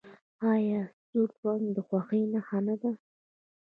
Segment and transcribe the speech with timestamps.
[0.51, 2.91] آیا سور رنګ د خوښۍ نښه نه ده؟